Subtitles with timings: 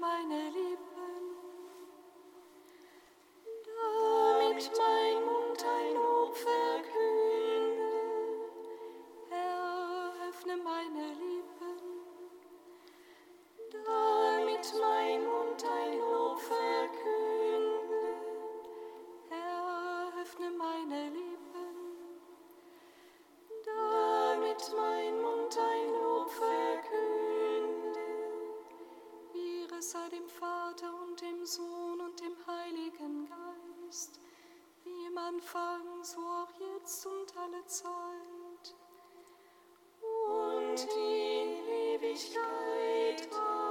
[0.00, 0.37] meine
[35.48, 38.74] Anfang, so auch jetzt und alle Zeit.
[40.02, 43.28] Und in Ewigkeit.
[43.32, 43.68] Amen.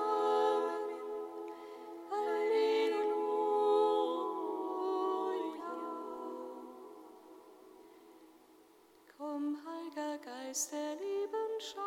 [9.65, 11.86] Heiliger Geist der Lieben.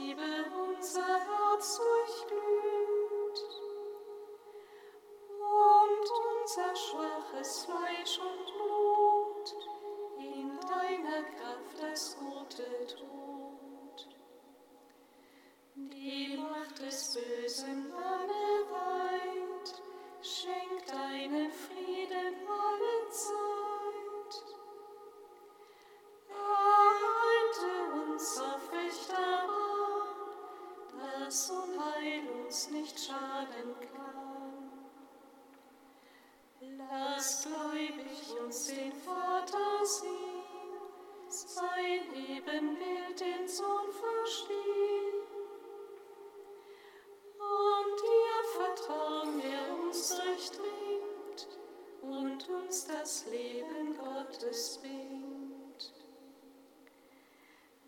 [52.63, 55.93] uns das Leben Gottes bringt.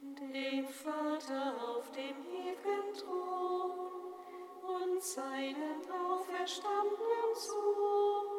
[0.02, 3.72] Dem Vater auf dem ewigen Thron
[4.62, 8.33] und seinen auferstandenen Sohn,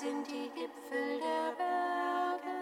[0.00, 2.58] sind die Gipfel der Berge.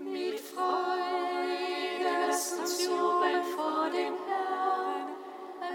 [0.00, 5.14] Mit Freude lässt uns jubeln vor dem Herrn.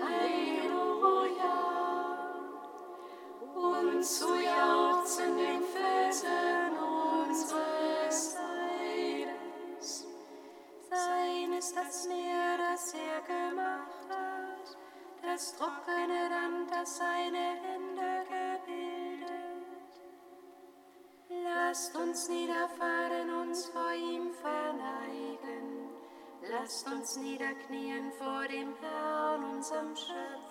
[0.04, 1.60] Halleluja.
[3.56, 6.78] Und zu jauchzen den Felsen
[7.26, 10.08] unseres Heiles.
[10.90, 14.78] Sein ist das Meer, das er gemacht hat,
[15.22, 15.73] das Tropfen
[21.74, 25.90] Lasst uns niederfahren, uns vor ihm verneigen.
[26.52, 30.43] Lasst uns niederknien vor dem Herrn, unserem Schöpfer.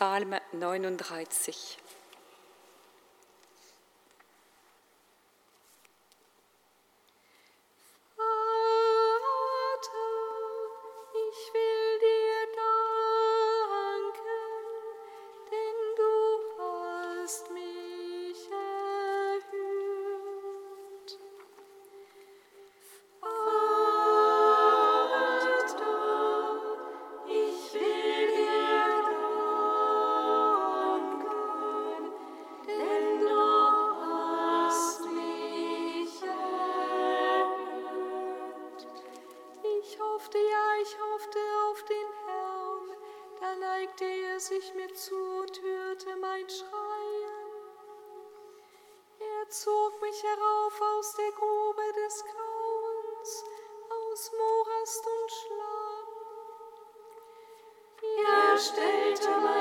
[0.00, 1.89] Psalm 39.
[58.60, 59.59] verstellte mein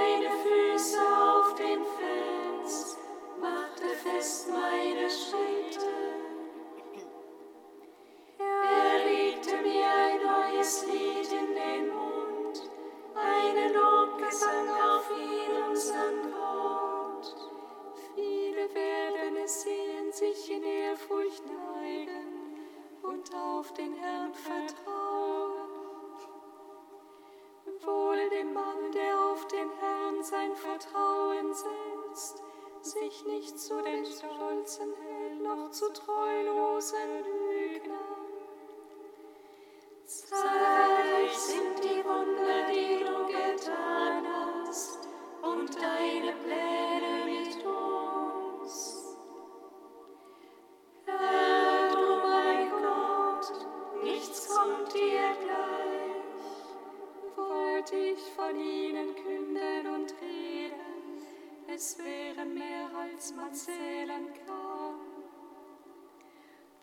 [57.89, 61.25] sollte ich von ihnen künden und reden,
[61.67, 64.95] es wäre mehr als man zählen kann.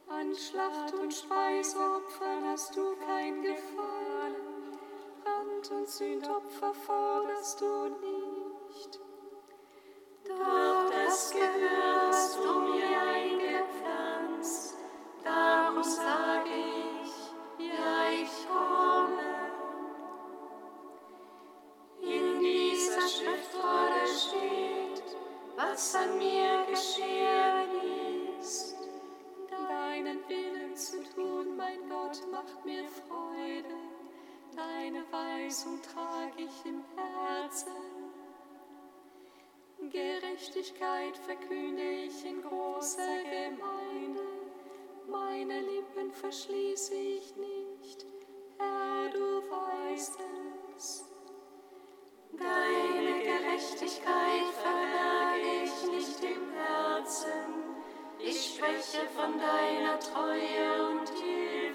[0.08, 4.78] An Schlacht und Speisopfern hast du kein Gefallen,
[5.22, 8.15] Brand und Sündopfer forderst du nie.
[53.56, 57.64] Gerechtigkeit verberge ich nicht im Herzen.
[58.18, 61.65] Ich spreche von deiner Treue und Hilfe.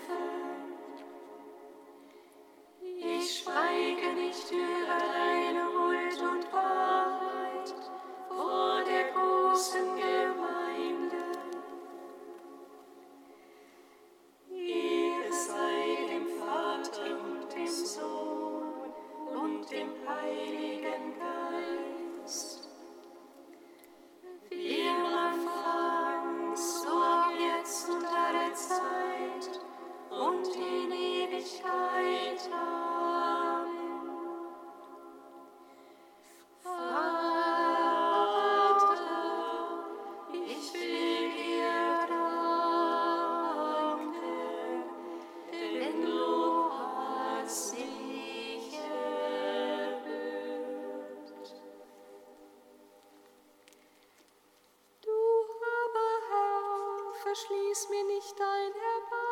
[57.31, 59.30] verschließ mir nicht dein Erbarmen.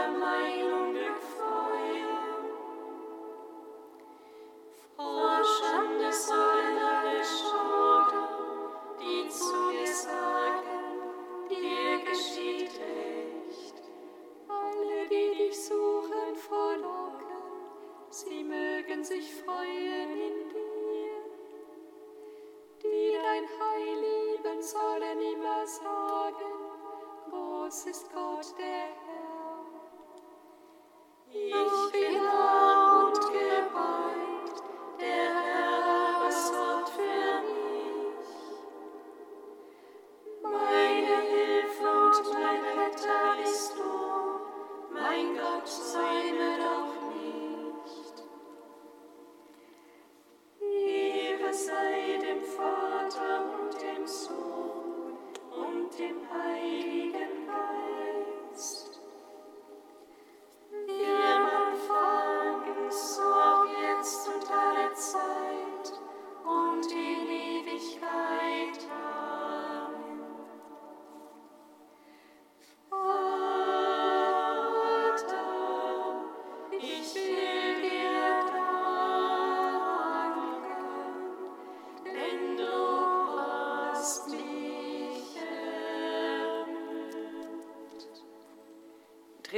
[0.00, 0.89] am I, Lord?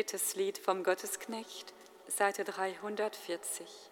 [0.02, 1.72] drittes Lied vom Gottesknecht,
[2.08, 3.91] Seite 340.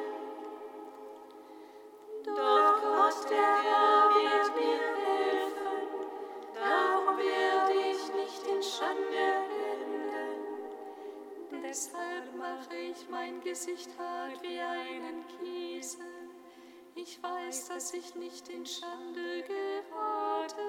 [17.51, 20.61] weiß, dass ich nicht in Schande gerate.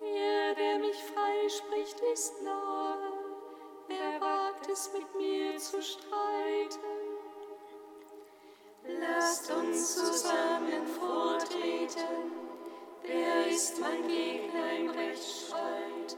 [0.00, 3.12] Er, der mich freispricht, ist nahe.
[3.86, 6.80] Wer wagt es, mit mir zu streiten?
[9.00, 12.32] Lasst uns zusammen vortreten.
[13.02, 16.16] Wer ist mein Gegner im Rechtsstreit?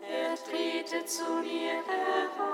[0.00, 2.47] Er trete zu mir heran.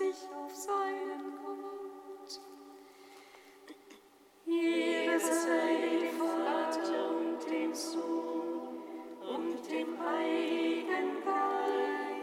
[0.00, 2.40] sich auf seinen Gott.
[4.46, 8.82] Ehre sei dem Vater und dem Sohn
[9.34, 11.22] und dem Heiligen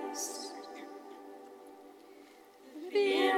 [0.09, 0.55] Geist.
[2.89, 3.33] Wir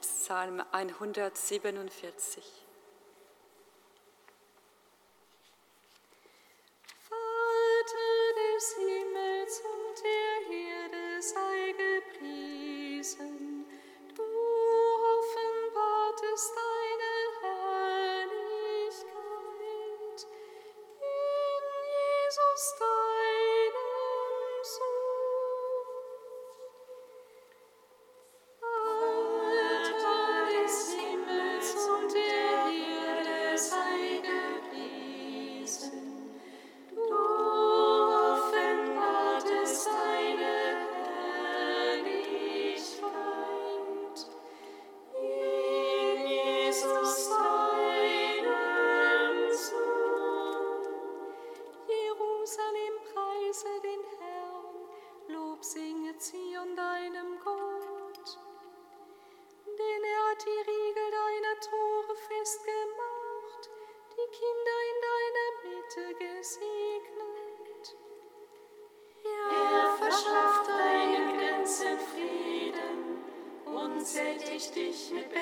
[0.00, 2.65] Psalm 147.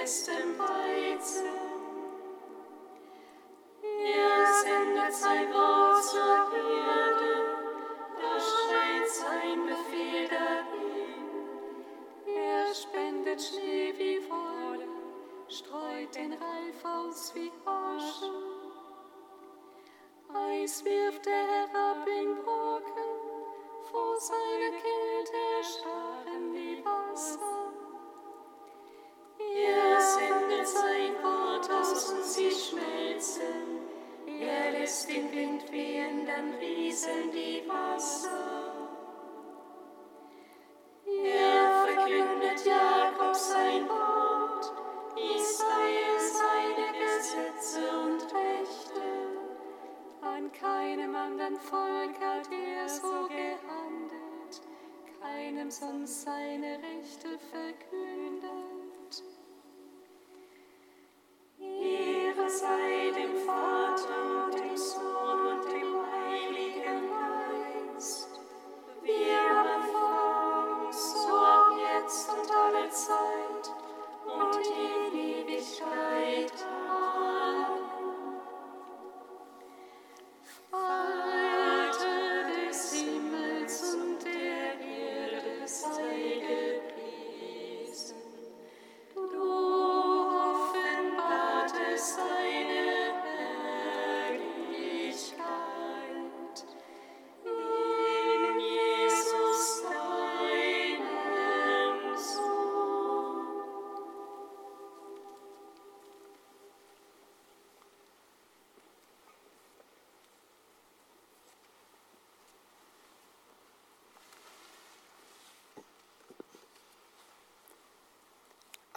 [0.04, 1.53] Westen Weizen.
[36.34, 38.28] Herrn rieseln die Wasser.
[41.06, 44.72] Er verkündet Jakob sein Wort,
[45.14, 49.02] Israel seine Gesetze und Rechte.
[50.22, 54.60] An keinem anderen Volk hat er so gehandelt,
[55.20, 57.93] keinem sonst seine Rechte verkündet.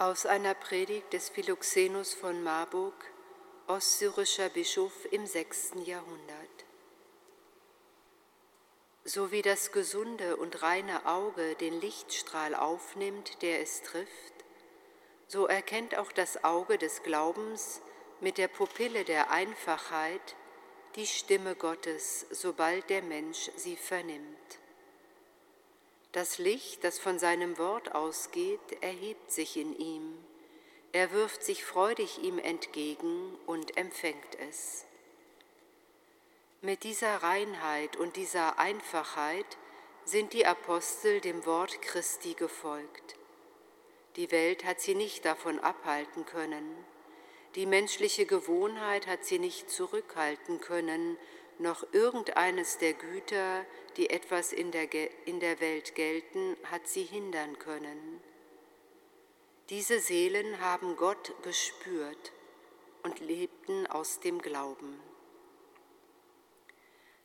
[0.00, 2.94] Aus einer Predigt des Philoxenus von Marburg,
[3.66, 5.72] ostsyrischer Bischof im 6.
[5.86, 6.64] Jahrhundert.
[9.02, 14.34] So wie das gesunde und reine Auge den Lichtstrahl aufnimmt, der es trifft,
[15.26, 17.82] so erkennt auch das Auge des Glaubens
[18.20, 20.36] mit der Pupille der Einfachheit
[20.94, 24.57] die Stimme Gottes, sobald der Mensch sie vernimmt.
[26.18, 30.18] Das Licht, das von seinem Wort ausgeht, erhebt sich in ihm.
[30.90, 34.84] Er wirft sich freudig ihm entgegen und empfängt es.
[36.60, 39.46] Mit dieser Reinheit und dieser Einfachheit
[40.04, 43.14] sind die Apostel dem Wort Christi gefolgt.
[44.16, 46.84] Die Welt hat sie nicht davon abhalten können.
[47.54, 51.16] Die menschliche Gewohnheit hat sie nicht zurückhalten können,
[51.60, 53.64] noch irgendeines der Güter,
[53.96, 54.88] die etwas in der,
[55.26, 58.20] in der Welt gelten, hat sie hindern können.
[59.70, 62.32] Diese Seelen haben Gott gespürt
[63.02, 64.98] und lebten aus dem Glauben.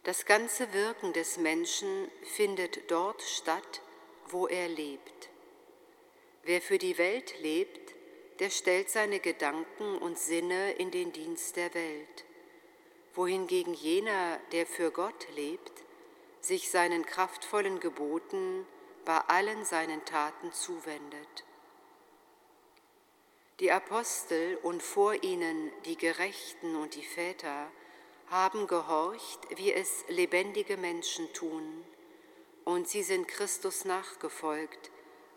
[0.04, 3.82] Das ganze Wirken des Menschen findet dort statt,
[4.28, 5.30] wo er lebt.
[6.44, 7.96] Wer für die Welt lebt,
[8.40, 12.26] der stellt seine Gedanken und Sinne in den Dienst der Welt,
[13.14, 15.84] wohingegen jener, der für Gott lebt,
[16.42, 18.66] sich seinen kraftvollen Geboten
[19.06, 21.46] bei allen seinen Taten zuwendet.
[23.60, 27.72] Die Apostel und vor ihnen die Gerechten und die Väter
[28.30, 31.86] haben gehorcht, wie es lebendige Menschen tun,
[32.66, 34.90] und sie sind Christus nachgefolgt,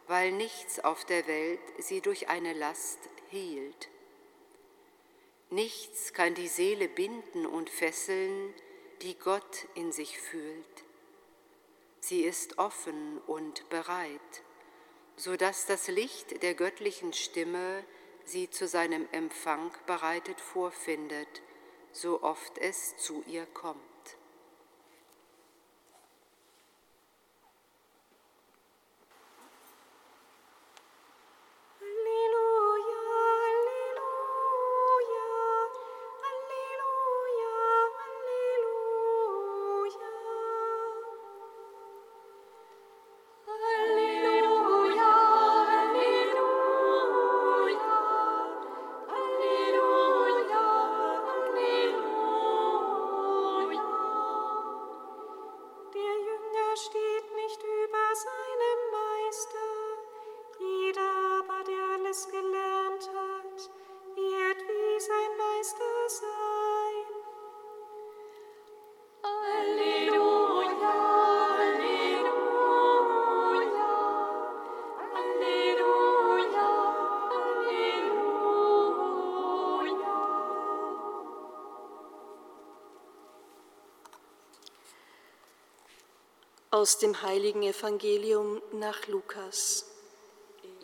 [0.06, 3.88] weil nichts auf der Welt sie durch eine Last hielt.
[5.50, 8.52] Nichts kann die Seele binden und fesseln,
[9.02, 10.84] die Gott in sich fühlt.
[12.00, 14.42] Sie ist offen und bereit,
[15.16, 17.84] so dass das Licht der göttlichen Stimme
[18.24, 21.42] sie zu seinem Empfang bereitet vorfindet,
[21.92, 23.80] so oft es zu ihr kommt.
[86.86, 89.86] Aus dem heiligen Evangelium nach Lukas.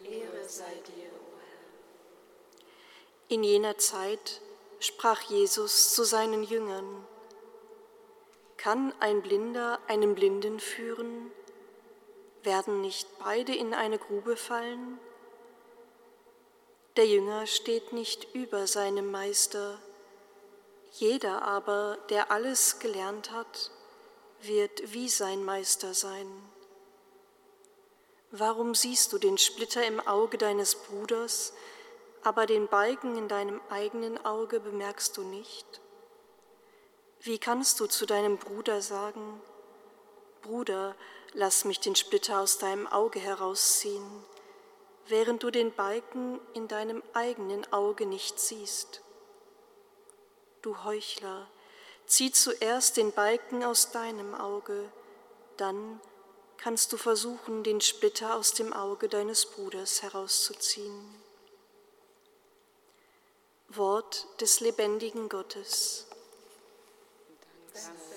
[0.02, 2.64] Ehre sei dir, o Herr.
[3.28, 4.40] In jener Zeit
[4.80, 7.06] sprach Jesus zu seinen Jüngern,
[8.56, 11.30] Kann ein Blinder einen Blinden führen?
[12.42, 14.98] Werden nicht beide in eine Grube fallen?
[16.96, 19.78] Der Jünger steht nicht über seinem Meister,
[20.94, 23.70] jeder aber, der alles gelernt hat,
[24.46, 26.26] wird wie sein Meister sein.
[28.30, 31.52] Warum siehst du den Splitter im Auge deines Bruders,
[32.22, 35.80] aber den Balken in deinem eigenen Auge bemerkst du nicht?
[37.20, 39.40] Wie kannst du zu deinem Bruder sagen,
[40.40, 40.96] Bruder,
[41.34, 44.24] lass mich den Splitter aus deinem Auge herausziehen,
[45.06, 49.02] während du den Balken in deinem eigenen Auge nicht siehst?
[50.62, 51.48] Du Heuchler,
[52.06, 54.90] Zieh zuerst den Balken aus deinem Auge,
[55.56, 56.00] dann
[56.58, 61.22] kannst du versuchen, den Splitter aus dem Auge deines Bruders herauszuziehen.
[63.68, 66.06] Wort des lebendigen Gottes.
[67.72, 68.11] Danke.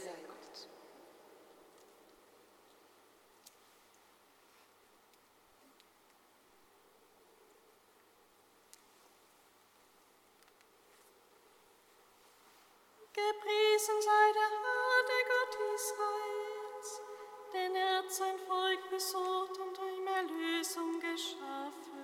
[13.16, 17.02] Gepriesen sei der Herr, der Gott Israels,
[17.54, 21.96] denn er hat sein Volk besucht und ihm Erlösung geschaffen.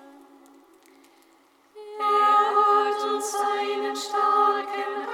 [2.00, 5.11] Er hat uns seinen starken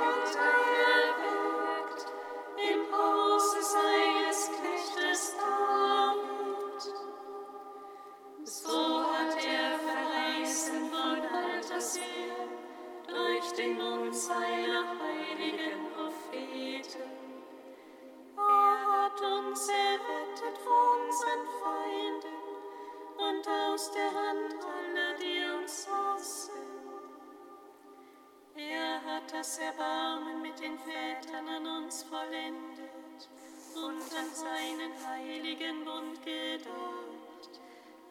[29.47, 33.29] das Erbarmen mit den Vätern an uns vollendet
[33.75, 37.61] und an seinen heiligen Bund gedacht,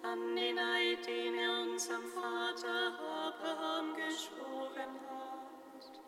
[0.02, 2.94] an den Eid, den er unserem Vater
[3.26, 6.00] Abraham geschworen hat.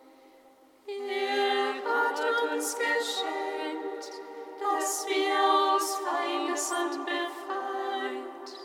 [0.87, 4.11] Er hat uns geschenkt,
[4.59, 8.59] dass wir aus Feindeshand befreit,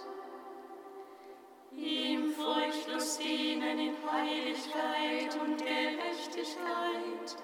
[1.73, 5.61] ihm furchtlos dienen in Heiligkeit und
[6.43, 7.37] Gerechtigkeit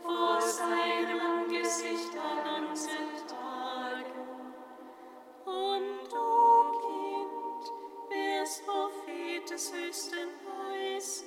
[0.00, 4.54] vor seinem Angesicht an unseren Tagen.
[5.44, 6.26] Und du,
[6.84, 7.64] Kind,
[8.10, 11.26] wirst Prophet des Höchsten heißen,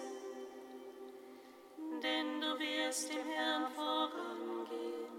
[2.01, 5.11] denn du wirst dem Herrn vorangehen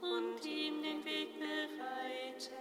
[0.00, 2.56] und ihm den Weg bereiten.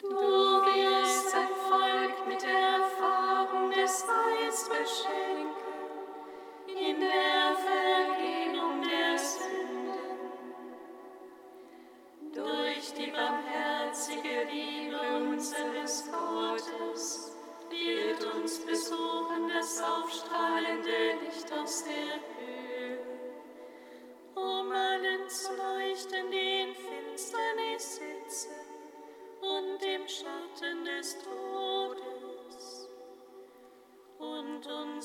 [0.00, 5.19] Du wirst sein Volk mit der Erfahrung des Heils beschenken,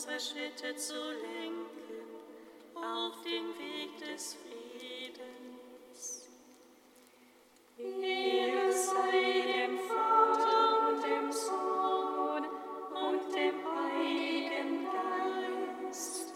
[0.06, 1.66] unsere Schritte zu lenken
[2.76, 6.30] auf den Weg des Friedens.
[7.78, 12.46] Ehre sei dem Vater und dem Sohn
[12.94, 14.88] und dem Heiligen
[15.88, 16.34] Geist.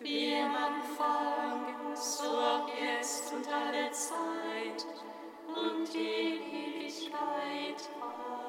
[0.00, 4.86] Wie im Anfang, so auch jetzt und alle Zeit
[5.48, 7.90] und in Ewigkeit.
[8.00, 8.45] Amen.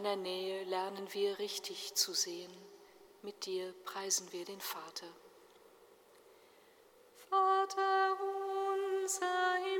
[0.00, 2.50] deiner Nähe lernen wir richtig zu sehen.
[3.22, 5.06] Mit dir preisen wir den Vater.
[7.28, 8.16] Vater
[9.02, 9.79] unser im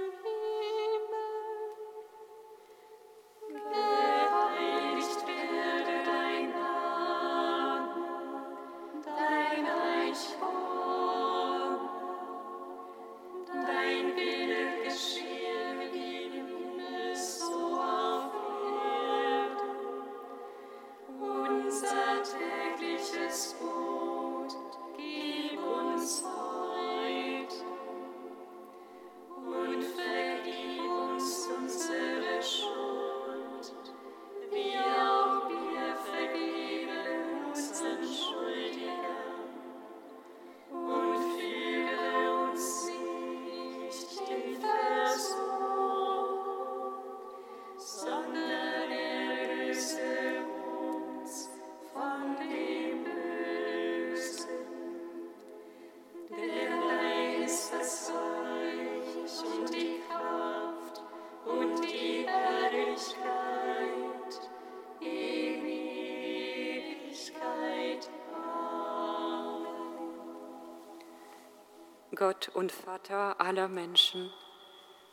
[72.20, 74.30] Gott und Vater aller Menschen,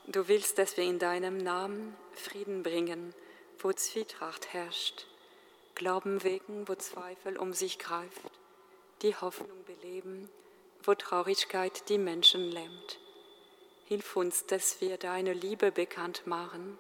[0.08, 3.16] du willst, dass wir in deinem Namen Frieden bringen,
[3.60, 5.08] wo Zwietracht herrscht,
[5.74, 8.30] Glauben wecken, wo Zweifel um sich greift,
[9.04, 10.30] die Hoffnung beleben,
[10.84, 13.00] wo Traurigkeit die Menschen lähmt.
[13.86, 16.78] Hilf uns, dass wir deine Liebe bekannt machen.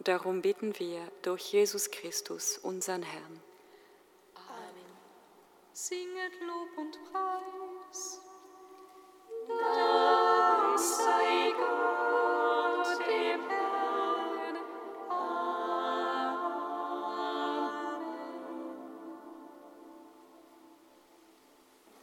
[0.00, 3.42] Darum bitten wir durch Jesus Christus, unseren Herrn.
[5.72, 7.63] Singet Lob und Preis.